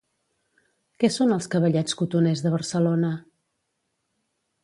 Què 1.03 1.09
són 1.15 1.33
els 1.35 1.47
Cavallets 1.55 1.97
Cotoners 2.01 2.43
de 2.47 2.53
Barcelona? 2.55 3.11